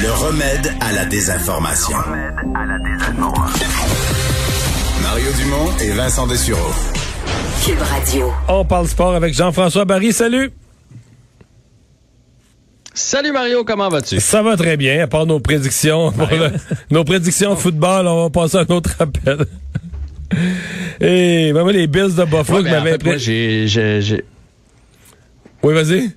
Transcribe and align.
Le 0.00 0.10
remède 0.12 0.72
à 0.80 0.92
la 0.92 1.04
désinformation. 1.06 1.96
Mario 5.02 5.32
Dumont 5.38 5.70
et 5.82 5.90
Vincent 5.90 6.26
Dessureau. 6.26 6.72
Cube 7.64 7.80
Radio. 7.80 8.32
On 8.48 8.64
parle 8.64 8.86
sport 8.88 9.14
avec 9.14 9.34
Jean-François 9.34 9.84
Barry. 9.84 10.12
Salut! 10.12 10.50
Salut 12.94 13.32
Mario, 13.32 13.64
comment 13.64 13.88
vas-tu? 13.88 14.18
Ça 14.20 14.42
va 14.42 14.56
très 14.56 14.76
bien, 14.76 15.02
à 15.04 15.06
part 15.06 15.24
nos 15.26 15.38
prédictions. 15.40 16.10
pour 16.12 16.26
le- 16.28 16.50
nos 16.90 17.04
prédictions 17.04 17.54
de 17.54 17.58
football, 17.58 18.06
on 18.08 18.24
va 18.24 18.30
passer 18.30 18.56
à 18.58 18.60
un 18.60 18.74
autre 18.74 18.90
appel. 18.98 19.46
Et 21.00 21.52
même 21.52 21.68
les 21.70 21.86
Bills 21.86 22.14
de 22.16 22.24
Buffalo 22.24 22.58
Ouais, 22.58 22.64
qui 22.64 22.70
ben, 22.70 22.80
en 22.80 22.84
m'avaient 22.84 22.90
fait, 22.92 23.04
moi, 23.04 23.12
pris- 23.14 23.20
j'ai, 23.22 23.68
j'ai- 23.68 24.02
j'ai- 24.02 24.24
Oui, 25.62 25.74
vas-y. 25.74 26.10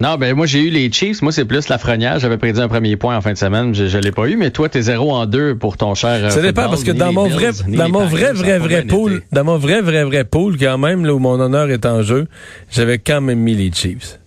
Non, 0.00 0.16
ben 0.16 0.34
moi 0.34 0.44
j'ai 0.46 0.60
eu 0.60 0.70
les 0.70 0.90
Chiefs. 0.92 1.22
Moi 1.22 1.30
c'est 1.32 1.44
plus 1.44 1.68
la 1.68 1.78
frenière. 1.78 2.18
J'avais 2.18 2.36
prédit 2.36 2.60
un 2.60 2.68
premier 2.68 2.96
point 2.96 3.16
en 3.16 3.20
fin 3.20 3.32
de 3.32 3.38
semaine. 3.38 3.74
Je, 3.74 3.86
je 3.86 3.96
l'ai 3.98 4.10
pas 4.10 4.26
eu, 4.26 4.36
mais 4.36 4.50
toi 4.50 4.68
t'es 4.68 4.82
0 4.82 5.10
en 5.12 5.24
2 5.26 5.54
pour 5.56 5.76
ton 5.76 5.94
cher. 5.94 6.24
euh, 6.24 6.30
Ça 6.30 6.42
dépend 6.42 6.68
parce 6.68 6.82
que 6.84 6.90
dans 6.90 7.12
mon 7.12 7.28
vrai, 7.28 7.50
dans 7.68 7.88
mon 7.88 8.04
vrai, 8.04 8.32
vrai, 8.32 8.58
vrai 8.58 8.82
pool, 8.82 9.22
dans 9.32 9.44
mon 9.44 9.56
vrai, 9.56 9.80
vrai, 9.82 10.04
vrai 10.04 10.24
pool, 10.24 10.56
quand 10.58 10.78
même, 10.78 11.04
là 11.06 11.14
où 11.14 11.18
mon 11.20 11.38
honneur 11.40 11.70
est 11.70 11.86
en 11.86 12.02
jeu, 12.02 12.26
j'avais 12.70 12.98
quand 12.98 13.20
même 13.20 13.38
mis 13.38 13.54
les 13.54 13.70
Chiefs. 13.72 14.18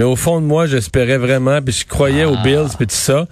Mais 0.00 0.06
au 0.06 0.16
fond 0.16 0.40
de 0.40 0.46
moi, 0.46 0.64
j'espérais 0.64 1.18
vraiment, 1.18 1.60
puis 1.60 1.74
je 1.74 1.86
croyais 1.86 2.24
aux 2.24 2.38
Bills, 2.42 2.68
puis 2.78 2.86
tout 2.86 2.94
ça. 2.94 3.26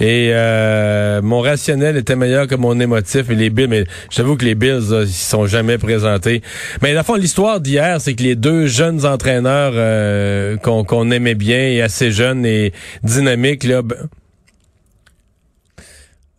Et 0.00 0.32
euh, 0.34 1.22
mon 1.22 1.40
rationnel 1.40 1.96
était 1.96 2.14
meilleur 2.14 2.46
que 2.46 2.56
mon 2.56 2.78
émotif. 2.78 3.30
Et 3.30 3.34
les 3.34 3.48
Bills, 3.48 3.68
mais 3.68 3.84
j'avoue 4.10 4.36
que 4.36 4.44
les 4.44 4.54
Bills, 4.54 4.90
là, 4.90 5.04
ils 5.04 5.08
sont 5.08 5.46
jamais 5.46 5.78
présentés. 5.78 6.42
Mais 6.82 6.92
dans 6.92 7.00
le 7.00 7.04
fond, 7.04 7.14
l'histoire 7.14 7.58
d'hier, 7.58 8.02
c'est 8.02 8.12
que 8.12 8.22
les 8.22 8.34
deux 8.34 8.66
jeunes 8.66 9.06
entraîneurs 9.06 9.72
euh, 9.74 10.58
qu'on 10.58 10.84
qu'on 10.84 11.10
aimait 11.10 11.34
bien 11.34 11.56
et 11.56 11.80
assez 11.80 12.10
jeunes 12.10 12.44
et 12.44 12.74
dynamiques, 13.02 13.64
là, 13.64 13.80
ben, 13.80 13.96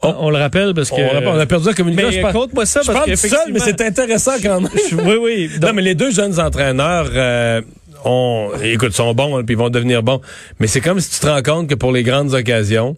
On, 0.04 0.16
on 0.20 0.30
le 0.30 0.38
rappelle 0.38 0.74
parce 0.74 0.90
que. 0.90 0.96
on, 0.96 1.28
a, 1.28 1.38
on 1.38 1.40
a 1.40 1.46
perdu 1.46 1.68
la 1.68 1.74
communication. 1.74 2.22
Mais 2.22 2.28
Je 2.28 2.34
compte-moi 2.34 2.66
ça 2.66 2.82
je 2.82 2.88
parce 2.88 3.00
parle 3.00 3.12
que 3.12 3.16
seul, 3.16 3.52
mais 3.52 3.60
c'est 3.60 3.82
intéressant 3.82 4.34
quand 4.42 4.62
même. 4.62 4.72
oui, 5.06 5.16
oui. 5.22 5.50
non, 5.62 5.74
mais 5.74 5.82
les 5.82 5.96
deux 5.96 6.12
jeunes 6.12 6.40
entraîneurs, 6.40 7.10
euh, 7.14 7.62
ont, 8.06 8.52
écoute, 8.64 8.94
sont 8.94 9.14
bons, 9.14 9.38
hein, 9.38 9.44
puis 9.46 9.56
ils 9.56 9.58
vont 9.58 9.70
devenir 9.70 10.04
bons. 10.04 10.22
Mais 10.60 10.68
c'est 10.68 10.82
comme 10.82 11.00
si 11.00 11.10
tu 11.12 11.20
te 11.20 11.28
rends 11.28 11.42
compte 11.42 11.70
que 11.70 11.76
pour 11.76 11.92
les 11.92 12.04
grandes 12.04 12.34
occasions, 12.34 12.96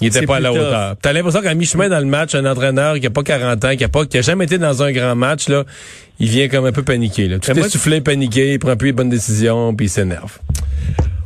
ils 0.00 0.04
n'étaient 0.04 0.20
C'est 0.20 0.26
pas 0.26 0.36
à 0.36 0.40
la 0.40 0.52
hauteur. 0.52 0.94
T'as 1.02 1.12
l'impression 1.12 1.40
qu'à 1.42 1.54
mi-chemin 1.54 1.88
dans 1.88 1.98
le 1.98 2.06
match, 2.06 2.34
un 2.34 2.46
entraîneur 2.46 2.98
qui 3.00 3.06
a 3.06 3.10
pas 3.10 3.22
40 3.22 3.64
ans, 3.64 3.76
qui 3.76 3.84
a 3.84 3.88
pas, 3.88 4.06
qui 4.06 4.18
a 4.18 4.22
jamais 4.22 4.44
été 4.44 4.58
dans 4.58 4.82
un 4.82 4.92
grand 4.92 5.16
match, 5.16 5.48
là, 5.48 5.64
il 6.20 6.28
vient 6.28 6.48
comme 6.48 6.66
un 6.66 6.72
peu 6.72 6.82
paniqué, 6.82 7.26
là. 7.28 7.38
Tout 7.38 7.50
est 7.50 7.68
soufflé, 7.68 8.00
paniqué, 8.00 8.52
il 8.54 8.58
prend 8.58 8.76
plus 8.76 8.86
les 8.88 8.92
bonnes 8.92 9.08
décisions, 9.10 9.74
puis 9.74 9.86
il 9.86 9.90
s'énerve. 9.90 10.38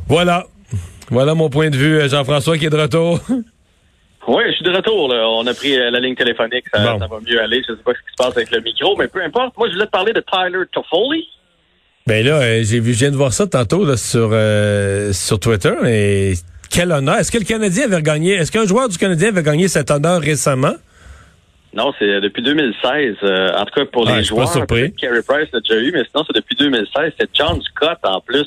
Voilà. 0.07 0.45
Voilà 1.09 1.35
mon 1.35 1.49
point 1.49 1.69
de 1.69 1.77
vue, 1.77 1.99
euh, 1.99 2.09
Jean-François 2.09 2.57
qui 2.57 2.65
est 2.65 2.69
de 2.69 2.77
retour. 2.77 3.19
Oui, 4.25 4.41
je 4.47 4.53
suis 4.53 4.63
de 4.63 4.71
retour. 4.71 5.09
Là. 5.13 5.27
On 5.27 5.45
a 5.47 5.53
pris 5.53 5.77
euh, 5.77 5.91
la 5.91 5.99
ligne 5.99 6.15
téléphonique. 6.15 6.63
Ça, 6.73 6.79
Bon. 6.79 6.97
ça 6.97 7.07
va 7.07 7.19
mieux 7.19 7.41
aller. 7.41 7.61
Je 7.67 7.73
sais 7.73 7.83
pas 7.83 7.91
ce 7.91 7.97
qui 7.99 8.11
se 8.11 8.15
passe 8.17 8.37
avec 8.37 8.51
le 8.51 8.61
micro, 8.61 8.95
mais 8.97 9.09
peu 9.09 9.21
importe. 9.21 9.57
Moi, 9.57 9.67
je 9.67 9.73
voulais 9.73 9.85
te 9.85 9.91
parler 9.91 10.13
de 10.13 10.21
Tyler 10.21 10.63
Toffoli. 10.71 11.27
Ben 12.05 12.25
là, 12.25 12.37
euh, 12.41 12.63
j'ai 12.63 12.79
vu, 12.79 12.93
je 12.93 12.99
viens 12.99 13.11
de 13.11 13.15
voir 13.15 13.31
ça 13.33 13.47
tantôt 13.47 13.85
là, 13.85 13.95
sur 13.95 14.29
euh, 14.33 15.13
sur 15.13 15.39
Twitter. 15.39 15.71
Et 15.85 16.33
quel 16.69 16.91
honneur 16.91 17.17
Est-ce 17.17 17.31
que 17.31 17.37
le 17.37 17.45
Canadien 17.45 17.85
avait 17.85 18.01
gagné 18.01 18.33
Est-ce 18.33 18.51
qu'un 18.51 18.65
joueur 18.65 18.89
du 18.89 18.97
Canadien 18.97 19.29
avait 19.29 19.43
gagné 19.43 19.67
cet 19.69 19.89
honneur 19.89 20.19
récemment? 20.21 20.73
Non, 21.73 21.91
c'est 21.97 22.05
euh, 22.05 22.19
depuis 22.21 22.43
2016. 22.43 23.15
euh, 23.23 23.53
en 23.57 23.65
tout 23.65 23.73
cas, 23.73 23.85
pour 23.91 24.07
Ah, 24.07 24.17
les 24.17 24.23
joueurs. 24.23 24.51
Carey 24.53 25.21
Price 25.27 25.47
l'a 25.53 25.59
déjà 25.61 25.79
eu, 25.79 25.91
mais 25.93 26.03
sinon, 26.11 26.23
c'est 26.27 26.35
depuis 26.35 26.55
2016. 26.57 27.13
C'est 27.19 27.29
John 27.33 27.59
Scott, 27.63 27.97
en 28.03 28.19
plus. 28.21 28.45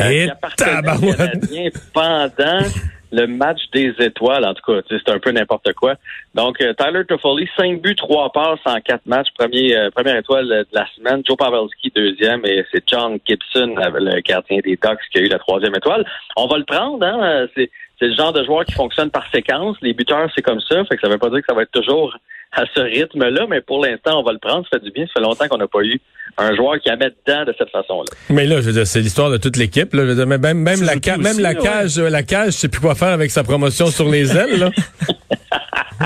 euh, 0.00 0.24
qui 0.26 0.30
appartenait 0.30 1.08
au. 1.08 1.14
Canadien 1.14 1.70
pendant 1.94 2.66
le 3.12 3.26
match 3.26 3.60
des 3.72 3.94
étoiles. 4.00 4.44
En 4.44 4.54
tout 4.54 4.72
cas, 4.72 4.80
c'est 4.88 5.08
un 5.10 5.18
peu 5.18 5.30
n'importe 5.30 5.72
quoi. 5.74 5.94
Donc, 6.34 6.60
euh, 6.60 6.72
Tyler 6.72 7.04
Toffoli, 7.06 7.48
5 7.56 7.80
buts, 7.80 7.94
3 7.94 8.32
passes 8.32 8.60
en 8.64 8.80
4 8.80 9.06
matchs. 9.06 9.28
Premier, 9.38 9.76
euh, 9.76 9.90
première 9.90 10.16
étoile 10.16 10.48
de 10.48 10.66
la 10.72 10.86
semaine. 10.96 11.22
Joe 11.26 11.36
Pavelski, 11.36 11.92
deuxième. 11.94 12.44
Et 12.46 12.64
c'est 12.72 12.82
John 12.88 13.18
Gibson, 13.26 13.74
euh, 13.78 13.90
le 14.00 14.20
gardien 14.22 14.58
des 14.64 14.76
Ducks, 14.76 14.98
qui 15.12 15.18
a 15.18 15.20
eu 15.20 15.28
la 15.28 15.38
troisième 15.38 15.74
étoile. 15.76 16.04
On 16.36 16.46
va 16.46 16.56
le 16.56 16.64
prendre. 16.64 17.04
Hein? 17.06 17.20
euh, 17.22 17.46
C'est, 17.54 17.70
c'est 17.98 18.08
le 18.08 18.14
genre 18.14 18.32
de 18.32 18.42
joueur 18.44 18.64
qui 18.64 18.72
fonctionne 18.72 19.10
par 19.10 19.30
séquence. 19.30 19.76
Les 19.82 19.92
buteurs, 19.92 20.30
c'est 20.34 20.42
comme 20.42 20.60
ça. 20.60 20.84
Fait 20.86 20.96
que 20.96 21.02
ça 21.02 21.08
veut 21.08 21.18
pas 21.18 21.28
dire 21.28 21.40
que 21.40 21.46
ça 21.46 21.54
va 21.54 21.62
être 21.62 21.70
toujours 21.70 22.16
à 22.52 22.64
ce 22.74 22.80
rythme-là, 22.80 23.46
mais 23.48 23.60
pour 23.60 23.82
l'instant, 23.84 24.20
on 24.20 24.22
va 24.22 24.32
le 24.32 24.38
prendre. 24.38 24.66
Ça 24.70 24.78
fait 24.78 24.84
du 24.84 24.90
bien. 24.90 25.06
Ça 25.06 25.14
fait 25.16 25.20
longtemps 25.20 25.48
qu'on 25.48 25.58
n'a 25.58 25.68
pas 25.68 25.82
eu 25.82 26.00
un 26.38 26.54
joueur 26.54 26.80
qui 26.80 26.90
a 26.90 26.96
met 26.96 27.12
dedans 27.26 27.44
de 27.44 27.54
cette 27.56 27.70
façon-là. 27.70 28.10
Mais 28.30 28.46
là, 28.46 28.56
je 28.60 28.66
veux 28.66 28.72
dire, 28.72 28.86
c'est 28.86 29.00
l'histoire 29.00 29.30
de 29.30 29.36
toute 29.36 29.56
l'équipe. 29.56 29.92
Là, 29.94 30.02
Je 30.02 30.08
veux 30.08 30.14
dire, 30.14 30.26
mais 30.26 30.38
même 30.38 30.58
même 30.58 30.82
la 30.82 30.94
même 31.16 31.26
aussi, 31.26 31.42
la 31.42 31.54
cage, 31.54 31.98
euh, 31.98 32.08
la 32.08 32.22
cage, 32.22 32.52
je 32.52 32.58
sais 32.58 32.68
plus 32.68 32.80
quoi 32.80 32.94
faire 32.94 33.08
avec 33.08 33.30
sa 33.30 33.44
promotion 33.44 33.86
sur 33.86 34.08
les 34.08 34.36
ailes. 34.36 34.58
Là. 34.58 34.70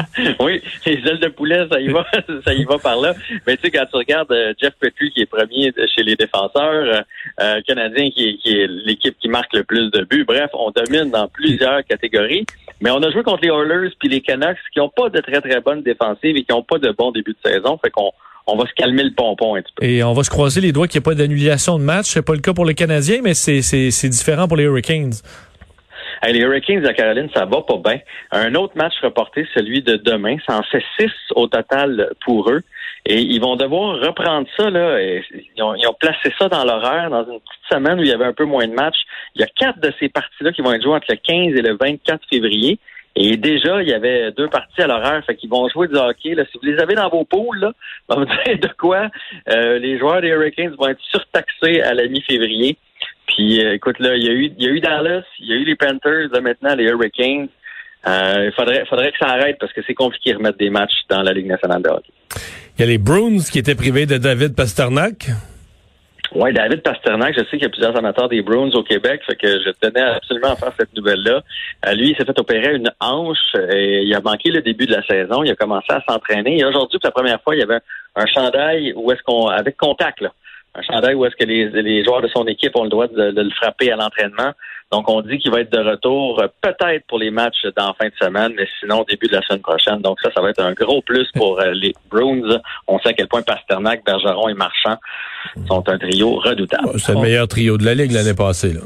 oui, 0.40 0.62
les 0.84 0.92
ailes 0.94 1.20
de 1.20 1.28
poulet, 1.28 1.66
ça 1.70 1.80
y 1.80 1.88
va, 1.88 2.06
ça 2.44 2.54
y 2.54 2.64
va 2.64 2.78
par 2.78 3.00
là. 3.00 3.14
Mais 3.46 3.56
tu 3.56 3.62
sais, 3.62 3.70
quand 3.70 3.86
tu 3.86 3.96
regardes 3.96 4.32
euh, 4.32 4.54
Jeff 4.60 4.74
Petrie 4.78 5.10
qui 5.10 5.22
est 5.22 5.26
premier 5.26 5.72
chez 5.94 6.02
les 6.02 6.16
défenseurs, 6.16 6.84
euh, 6.84 7.00
euh, 7.40 7.60
canadien 7.66 8.10
qui 8.10 8.28
est, 8.28 8.36
qui 8.36 8.60
est 8.60 8.66
l'équipe 8.66 9.16
qui 9.18 9.28
marque 9.28 9.52
le 9.54 9.64
plus 9.64 9.90
de 9.90 10.04
buts. 10.04 10.24
Bref, 10.24 10.50
on 10.54 10.70
domine 10.70 11.10
dans 11.10 11.28
plusieurs 11.28 11.84
catégories. 11.84 12.46
Mais 12.80 12.90
on 12.90 13.02
a 13.02 13.10
joué 13.10 13.22
contre 13.22 13.42
les 13.42 13.48
Oilers 13.48 13.90
puis 13.98 14.08
les 14.08 14.20
Canucks 14.20 14.58
qui 14.72 14.80
n'ont 14.80 14.90
pas 14.90 15.08
de 15.08 15.20
très 15.20 15.40
très 15.40 15.60
bonnes 15.60 15.82
défensives 15.82 16.36
et 16.36 16.44
qui 16.44 16.52
n'ont 16.52 16.62
pas 16.62 16.78
de 16.78 16.90
bons 16.90 17.10
débuts 17.10 17.34
de 17.42 17.50
saison. 17.50 17.78
Fait 17.82 17.90
qu'on 17.90 18.12
on 18.46 18.56
va 18.56 18.66
se 18.66 18.72
calmer 18.74 19.02
le 19.02 19.12
pompon 19.12 19.56
un 19.56 19.62
petit 19.62 19.72
peu. 19.74 19.84
Et 19.84 20.02
on 20.02 20.12
va 20.12 20.22
se 20.22 20.30
croiser 20.30 20.60
les 20.60 20.72
doigts 20.72 20.86
qu'il 20.86 21.00
n'y 21.00 21.02
ait 21.02 21.10
pas 21.10 21.14
d'annulation 21.14 21.78
de 21.78 21.84
match. 21.84 22.06
C'est 22.06 22.24
pas 22.24 22.34
le 22.34 22.40
cas 22.40 22.54
pour 22.54 22.64
les 22.64 22.74
Canadiens, 22.74 23.20
mais 23.22 23.34
c'est, 23.34 24.08
différent 24.08 24.46
pour 24.46 24.56
les 24.56 24.64
Hurricanes. 24.64 25.14
Hey, 26.22 26.32
les 26.32 26.40
Hurricanes 26.40 26.80
de 26.80 26.86
la 26.86 26.94
Caroline, 26.94 27.28
ça 27.34 27.44
va 27.44 27.62
pas 27.62 27.76
bien. 27.84 28.00
Un 28.30 28.54
autre 28.54 28.72
match 28.76 28.94
reporté, 29.02 29.46
celui 29.54 29.82
de 29.82 29.96
demain, 29.96 30.36
ça 30.46 30.58
en 30.58 30.62
fait 30.62 30.82
six 30.98 31.12
au 31.34 31.46
total 31.46 32.10
pour 32.24 32.50
eux. 32.50 32.62
Et 33.04 33.20
ils 33.20 33.40
vont 33.40 33.56
devoir 33.56 34.00
reprendre 34.00 34.48
ça. 34.56 34.70
Là. 34.70 35.00
Et 35.00 35.22
Ils, 35.56 35.62
ont, 35.62 35.74
ils 35.74 35.86
ont 35.86 35.94
placé 35.98 36.32
ça 36.38 36.48
dans 36.48 36.64
l'horaire 36.64 37.10
dans 37.10 37.24
une 37.24 37.40
petite 37.40 37.70
semaine 37.70 38.00
où 38.00 38.02
il 38.02 38.08
y 38.08 38.12
avait 38.12 38.24
un 38.24 38.32
peu 38.32 38.44
moins 38.44 38.66
de 38.66 38.72
matchs. 38.72 38.98
Il 39.34 39.40
y 39.40 39.44
a 39.44 39.46
quatre 39.46 39.78
de 39.80 39.92
ces 40.00 40.08
parties-là 40.08 40.52
qui 40.52 40.62
vont 40.62 40.72
être 40.72 40.82
jouées 40.82 40.94
entre 40.94 41.06
le 41.10 41.16
15 41.16 41.56
et 41.56 41.62
le 41.62 41.76
24 41.78 42.20
février. 42.28 42.78
Et 43.18 43.38
déjà, 43.38 43.82
il 43.82 43.88
y 43.88 43.94
avait 43.94 44.30
deux 44.32 44.48
parties 44.48 44.82
à 44.82 44.86
l'horaire, 44.86 45.24
fait 45.24 45.34
qu'ils 45.34 45.48
vont 45.48 45.66
jouer 45.70 45.88
du 45.88 45.96
hockey. 45.96 46.34
Là. 46.34 46.44
Si 46.52 46.58
vous 46.58 46.66
les 46.66 46.78
avez 46.78 46.94
dans 46.94 47.08
vos 47.08 47.24
poules, 47.24 47.58
là, 47.58 47.72
vous 48.14 48.24
dire 48.26 48.58
de 48.60 48.68
quoi 48.78 49.08
euh, 49.48 49.78
les 49.78 49.98
joueurs 49.98 50.20
des 50.20 50.28
Hurricanes 50.28 50.74
vont 50.78 50.88
être 50.88 51.00
surtaxés 51.10 51.80
à 51.80 51.94
la 51.94 52.06
mi-février. 52.08 52.76
Puis 53.26 53.64
euh, 53.64 53.74
écoute, 53.74 53.98
là, 54.00 54.16
il 54.16 54.24
y 54.24 54.28
a 54.28 54.32
eu 54.32 54.52
il 54.58 54.62
y 54.62 54.68
a 54.68 54.70
eu 54.70 54.80
Dallas, 54.80 55.24
il 55.40 55.48
y 55.48 55.52
a 55.52 55.56
eu 55.56 55.64
les 55.64 55.76
Panthers, 55.76 56.28
là 56.30 56.40
maintenant 56.42 56.74
les 56.74 56.84
Hurricanes. 56.84 57.48
Euh, 58.06 58.50
il 58.50 58.52
faudrait, 58.52 58.84
faudrait 58.86 59.10
que 59.10 59.18
ça 59.18 59.30
arrête 59.30 59.56
parce 59.58 59.72
que 59.72 59.80
c'est 59.86 59.94
compliqué 59.94 60.32
de 60.32 60.36
remettre 60.36 60.58
des 60.58 60.70
matchs 60.70 60.94
dans 61.08 61.22
la 61.22 61.32
Ligue 61.32 61.46
nationale 61.46 61.82
de 61.82 61.88
hockey. 61.88 62.12
Il 62.78 62.82
y 62.82 62.84
a 62.84 62.86
les 62.86 62.98
Bruins 62.98 63.38
qui 63.50 63.58
étaient 63.58 63.74
privés 63.74 64.06
de 64.06 64.18
David 64.18 64.54
Pasternak. 64.54 65.30
Oui, 66.38 66.52
David 66.52 66.82
Pasternak, 66.82 67.32
je 67.34 67.44
sais 67.44 67.52
qu'il 67.52 67.62
y 67.62 67.64
a 67.64 67.70
plusieurs 67.70 67.96
amateurs 67.96 68.28
des 68.28 68.42
Bruins 68.42 68.68
au 68.74 68.82
Québec, 68.82 69.22
fait 69.24 69.36
que 69.36 69.48
je 69.48 69.70
tenais 69.80 70.02
absolument 70.02 70.50
à 70.50 70.56
faire 70.56 70.72
cette 70.78 70.94
nouvelle-là. 70.94 71.40
Euh, 71.86 71.94
lui, 71.94 72.10
il 72.10 72.16
s'est 72.16 72.26
fait 72.26 72.38
opérer 72.38 72.74
une 72.74 72.90
hanche 73.00 73.54
et 73.70 74.02
il 74.02 74.14
a 74.14 74.20
manqué 74.20 74.50
le 74.50 74.60
début 74.60 74.84
de 74.84 74.92
la 74.92 75.02
saison. 75.06 75.44
Il 75.44 75.50
a 75.50 75.54
commencé 75.54 75.86
à 75.88 76.02
s'entraîner 76.06 76.58
et 76.58 76.64
aujourd'hui, 76.66 76.98
pour 76.98 77.08
la 77.08 77.12
première 77.12 77.40
fois, 77.40 77.56
il 77.56 77.60
y 77.60 77.62
avait 77.62 77.78
un, 78.16 78.26
chandail 78.26 78.92
où 78.96 79.10
est-ce 79.12 79.22
qu'on 79.22 79.46
avec 79.46 79.78
contact 79.78 80.20
là. 80.20 80.30
Un 80.88 81.14
où 81.14 81.24
est-ce 81.24 81.36
que 81.36 81.44
les, 81.44 82.04
joueurs 82.04 82.22
de 82.22 82.28
son 82.28 82.46
équipe 82.46 82.76
ont 82.76 82.84
le 82.84 82.90
droit 82.90 83.06
de, 83.06 83.32
le 83.34 83.50
frapper 83.50 83.90
à 83.90 83.96
l'entraînement. 83.96 84.52
Donc, 84.92 85.08
on 85.10 85.20
dit 85.20 85.38
qu'il 85.38 85.50
va 85.50 85.60
être 85.60 85.72
de 85.72 85.80
retour 85.80 86.40
euh, 86.40 86.46
peut-être 86.60 87.04
pour 87.08 87.18
les 87.18 87.32
matchs 87.32 87.64
la 87.76 87.92
fin 87.98 88.06
de 88.06 88.14
semaine, 88.20 88.52
mais 88.56 88.68
sinon 88.78 89.04
début 89.08 89.26
de 89.26 89.32
la 89.32 89.42
semaine 89.42 89.60
prochaine. 89.60 89.98
Donc, 90.00 90.18
ça, 90.22 90.30
ça 90.32 90.40
va 90.40 90.50
être 90.50 90.62
un 90.62 90.74
gros 90.74 91.02
plus 91.02 91.28
pour 91.34 91.60
euh, 91.60 91.72
les 91.72 91.92
Bruins. 92.08 92.60
On 92.86 92.98
sait 93.00 93.08
à 93.08 93.12
quel 93.12 93.26
point 93.26 93.42
Pasternak, 93.42 94.04
Bergeron 94.04 94.48
et 94.48 94.54
Marchand 94.54 94.96
sont 95.66 95.88
un 95.88 95.98
trio 95.98 96.36
redoutable. 96.36 97.00
C'est 97.00 97.14
le 97.14 97.20
meilleur 97.20 97.48
trio 97.48 97.78
de 97.78 97.84
la 97.84 97.94
Ligue 97.94 98.12
l'année 98.12 98.34
passée. 98.34 98.74
Là. 98.74 98.80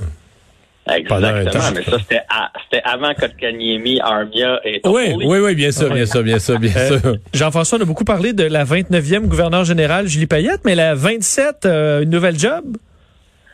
Exactement, 0.88 1.70
mais 1.74 1.82
ça, 1.84 1.98
c'était 1.98 2.82
avant 2.84 3.14
Kotkaniemi, 3.14 4.00
Armia 4.00 4.60
et 4.64 4.80
Oui, 4.84 5.10
Toffoli. 5.10 5.26
oui, 5.26 5.38
oui, 5.38 5.54
bien 5.54 5.70
sûr, 5.70 5.92
bien 5.92 6.06
sûr, 6.06 6.22
bien 6.22 6.38
sûr, 6.38 6.58
bien 6.58 6.72
Euh, 6.76 6.98
sûr. 6.98 7.16
Jean-François, 7.32 7.78
on 7.78 7.82
a 7.82 7.84
beaucoup 7.84 8.04
parlé 8.04 8.32
de 8.32 8.44
la 8.44 8.64
29e 8.64 9.26
gouverneur 9.26 9.64
général 9.64 10.06
Julie 10.08 10.26
Payette, 10.26 10.62
mais 10.64 10.74
la 10.74 10.94
27, 10.94 11.66
euh, 11.66 12.02
une 12.02 12.10
nouvelle 12.10 12.38
job? 12.38 12.64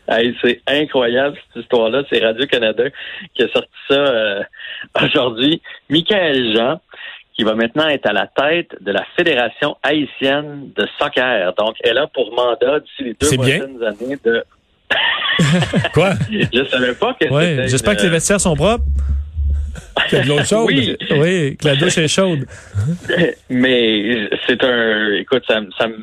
Hey, 0.09 0.35
c'est 0.41 0.61
incroyable 0.69 1.37
cette 1.53 1.63
histoire-là. 1.65 2.05
C'est 2.11 2.25
Radio-Canada 2.25 2.85
qui 3.35 3.43
a 3.43 3.49
sorti 3.49 3.69
ça 3.89 3.95
euh, 3.95 4.43
aujourd'hui. 5.03 5.61
Michael 5.91 6.55
Jean, 6.57 6.81
qui 7.37 7.43
va 7.43 7.55
maintenant 7.55 7.89
être 7.89 8.09
à 8.09 8.13
la 8.13 8.29
tête 8.29 8.71
de 8.81 8.93
la 8.93 9.05
Fédération 9.17 9.77
haïtienne 9.83 10.71
de 10.77 10.87
soccer. 10.99 11.53
Donc, 11.59 11.75
elle 11.83 11.99
a 11.99 12.07
pour 12.07 12.33
mandat 12.35 12.81
d'ici 12.81 13.03
les 13.03 13.15
deux 13.21 13.37
prochaines 13.37 13.83
années 13.83 14.17
de... 14.25 14.43
Quoi? 15.95 16.15
Je 16.31 16.65
savais 16.71 16.95
pas 16.95 17.15
que 17.21 17.29
Ouais, 17.29 17.69
j'espère 17.69 17.93
une- 17.93 17.99
que 17.99 18.03
les 18.05 18.09
vestiaires 18.11 18.41
sont 18.41 18.55
propres. 18.57 18.85
C'est 20.09 20.23
de 20.23 20.29
l'eau 20.29 20.43
chaude? 20.45 20.67
Oui, 20.69 20.97
Oui, 21.11 21.57
que 21.57 21.67
la 21.69 21.77
douche 21.77 21.99
est 21.99 22.09
chaude. 22.09 22.47
mais 23.51 24.29
c'est 24.47 24.63
un... 24.63 25.13
Écoute, 25.15 25.43
ça, 25.47 25.61
me- 25.61 25.71
ça, 25.79 25.89
me, 25.89 25.97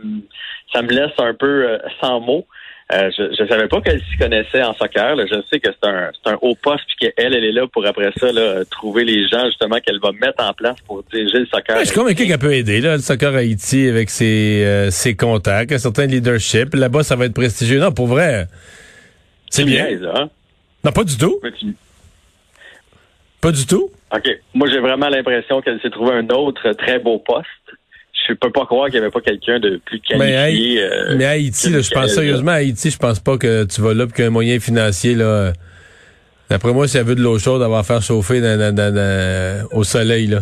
ça 0.73 0.81
me 0.81 0.89
laisse 0.89 1.11
un 1.17 1.33
peu 1.33 1.69
euh, 1.69 1.77
sans 2.01 2.19
mots. 2.19 2.45
Euh, 2.91 3.09
je 3.17 3.41
ne 3.43 3.47
savais 3.47 3.67
pas 3.69 3.79
qu'elle 3.81 4.01
s'y 4.01 4.17
connaissait 4.17 4.61
en 4.61 4.73
soccer. 4.73 5.15
là. 5.15 5.25
Je 5.25 5.41
sais 5.49 5.59
que 5.59 5.69
c'est 5.71 5.89
un, 5.89 6.11
un 6.25 6.37
haut 6.41 6.53
poste 6.55 6.83
puis 6.87 7.09
qu'elle, 7.15 7.33
elle 7.33 7.45
est 7.45 7.51
là 7.53 7.65
pour 7.67 7.85
après 7.87 8.11
ça 8.19 8.31
là, 8.31 8.65
trouver 8.65 9.05
les 9.05 9.27
gens 9.29 9.45
justement 9.45 9.77
qu'elle 9.79 9.99
va 10.01 10.11
mettre 10.11 10.43
en 10.43 10.53
place 10.53 10.75
pour 10.85 11.01
diriger 11.03 11.39
le 11.39 11.45
soccer. 11.45 11.75
Ouais, 11.77 11.85
je 11.85 11.89
suis 11.91 11.97
convaincu 11.97 12.27
qu'elle 12.27 12.37
peut 12.39 12.53
aider, 12.53 12.81
là, 12.81 12.97
le 12.97 13.01
soccer 13.01 13.33
Haïti, 13.35 13.87
avec 13.87 14.09
ses, 14.09 14.63
euh, 14.65 14.91
ses 14.91 15.15
contacts, 15.15 15.71
un 15.71 15.77
certain 15.77 16.05
leadership. 16.05 16.73
Là-bas, 16.75 17.03
ça 17.03 17.15
va 17.15 17.25
être 17.25 17.33
prestigieux. 17.33 17.79
Non, 17.79 17.91
pour 17.93 18.07
vrai, 18.07 18.47
c'est 19.49 19.63
Tu 19.63 19.69
bien. 19.69 19.85
niaises, 19.87 20.03
hein? 20.13 20.29
Non, 20.83 20.91
pas 20.91 21.05
du 21.05 21.17
tout. 21.17 21.39
Tu- 21.57 21.75
Pas 23.41 23.51
du 23.51 23.65
tout. 23.65 23.89
OK. 24.15 24.27
Moi, 24.53 24.67
j'ai 24.69 24.79
vraiment 24.79 25.09
l'impression 25.09 25.61
qu'elle 25.61 25.79
s'est 25.81 25.89
trouvé 25.89 26.11
un 26.13 26.27
autre 26.29 26.71
très 26.73 26.99
beau 26.99 27.19
poste. 27.19 27.47
Je 28.27 28.33
peux 28.33 28.51
pas 28.51 28.65
croire 28.65 28.85
qu'il 28.89 28.99
n'y 28.99 29.05
avait 29.05 29.11
pas 29.11 29.21
quelqu'un 29.21 29.59
de 29.59 29.81
plus 29.85 30.01
Mais, 30.17 30.31
qualifié. 30.33 30.81
Euh, 30.83 31.15
mais 31.17 31.25
Haïti, 31.25 31.69
que 31.69 31.75
là, 31.77 31.81
je 31.81 31.89
pense 31.91 32.07
sérieusement, 32.13 32.51
à 32.51 32.55
Haïti, 32.55 32.89
je 32.89 32.97
pense 32.97 33.19
pas 33.19 33.37
que 33.37 33.65
tu 33.65 33.81
vas 33.81 33.93
là 33.93 34.05
pour 34.05 34.15
qu'un 34.15 34.29
moyen 34.29 34.59
financier, 34.59 35.15
là. 35.15 35.25
euh, 35.25 35.51
D'après 36.49 36.71
moi, 36.73 36.87
si 36.87 36.97
elle 36.97 37.05
veut 37.05 37.15
de 37.15 37.21
l'eau 37.21 37.39
chaude, 37.39 37.61
elle 37.63 37.71
va 37.71 37.83
faire 37.83 38.01
chauffer 38.01 38.39
dans- 38.41 38.57
dans- 38.59 38.75
dans- 38.75 38.93
dans- 38.93 39.67
au 39.71 39.83
soleil, 39.83 40.27
là. 40.27 40.39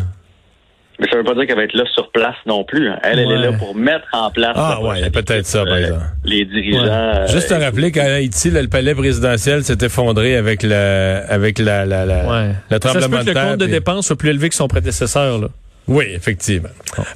Mais 1.00 1.08
ça 1.08 1.16
veut 1.16 1.24
pas 1.24 1.34
dire 1.34 1.46
qu'elle 1.46 1.56
va 1.56 1.64
être 1.64 1.74
là 1.74 1.84
sur 1.94 2.10
place 2.12 2.34
non 2.46 2.64
plus. 2.64 2.88
hein. 2.88 2.98
Elle, 3.02 3.18
elle 3.20 3.32
est 3.32 3.38
là 3.38 3.52
pour 3.54 3.74
mettre 3.74 4.06
en 4.12 4.30
place. 4.30 4.52
Ah, 4.56 4.80
ouais, 4.82 5.08
peut-être 5.10 5.46
ça, 5.46 5.64
par 5.64 5.72
euh, 5.74 5.78
exemple. 5.78 6.04
Les 6.24 6.44
dirigeants. 6.44 6.84
euh, 6.84 7.26
Juste 7.28 7.48
te 7.48 7.54
rappeler 7.54 7.90
qu'en 7.90 8.02
Haïti, 8.04 8.50
là, 8.50 8.62
le 8.62 8.68
palais 8.68 8.94
présidentiel 8.94 9.64
s'est 9.64 9.78
effondré 9.80 10.36
avec 10.36 10.62
le, 10.62 11.22
avec 11.28 11.58
la, 11.58 11.86
la, 11.86 12.04
la, 12.04 12.26
Ouais. 12.28 12.48
le 12.48 12.52
Ça 12.52 12.54
se 12.60 12.68
peut 12.68 12.78
tremblement 13.00 13.18
que 13.18 13.22
de 13.24 13.28
le 13.30 13.34
terre. 13.34 13.48
compte 13.48 13.58
de 13.60 13.66
dépenses 13.66 14.06
soit 14.06 14.16
plus 14.16 14.30
élevé 14.30 14.48
que 14.50 14.54
son 14.54 14.68
prédécesseur. 14.68 15.38
Là. 15.40 15.48
Oui, 15.88 16.04
effectivement. 16.14 16.68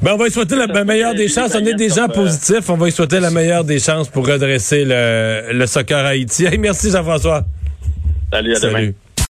Ben, 0.02 0.12
on 0.14 0.16
va 0.16 0.24
lui 0.24 0.32
souhaiter 0.32 0.56
la 0.56 0.84
meilleure 0.84 1.14
des 1.14 1.28
chances. 1.28 1.54
On 1.54 1.64
est 1.64 1.74
des 1.74 1.88
gens 1.88 2.08
euh, 2.08 2.12
positifs. 2.12 2.68
On 2.68 2.76
va 2.76 2.86
lui 2.86 2.92
souhaiter 2.92 3.20
la 3.20 3.30
meilleure 3.30 3.64
des 3.64 3.78
chances 3.78 4.08
pour 4.08 4.26
redresser 4.26 4.84
le, 4.84 5.52
le 5.52 5.66
soccer 5.66 6.04
Haïti. 6.04 6.46
Hey, 6.46 6.58
merci 6.58 6.90
Jean-François. 6.90 7.44
Salut, 8.32 8.56
à 8.56 8.60
demain. 8.60 8.72
Salut. 8.72 8.94